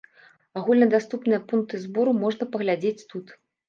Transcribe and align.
Агульнадаступныя 0.61 1.43
пункты 1.53 1.85
збору 1.87 2.19
можна 2.25 2.53
паглядзець 2.53 3.01
тут. 3.17 3.41